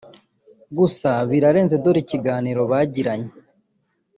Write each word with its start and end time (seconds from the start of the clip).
gusa 0.77 1.09
birarenze 1.29 1.75
dore 1.83 1.99
ikiganiro 2.03 2.61
bagiranye 2.71 3.29